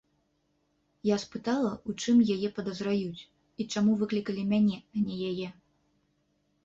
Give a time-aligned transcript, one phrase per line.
[1.09, 3.21] Я спытала, у чым яе падазраюць
[3.61, 5.47] і чаму выклікалі мяне, а не яе.